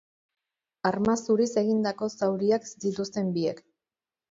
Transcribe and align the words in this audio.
Arma 0.89 1.15
zuriz 1.25 1.47
egindako 1.63 2.09
zauriak 2.15 2.69
zituzten 2.73 3.33
biek. 3.39 3.65